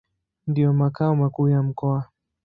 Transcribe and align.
Ndio 0.47 0.73
makao 0.73 1.15
makuu 1.15 1.49
ya 1.49 1.63
mkoa. 1.63 2.07